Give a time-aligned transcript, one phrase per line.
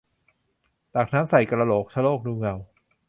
[0.93, 2.53] ตักน้ำใส่กะโหลก ชะโงกดูเงา